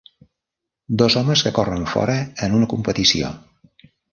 Dos 1.01 1.17
homes 1.21 1.43
que 1.47 1.53
corren 1.59 1.85
fora 1.93 2.17
en 2.47 2.59
una 2.61 2.71
competició. 2.75 3.31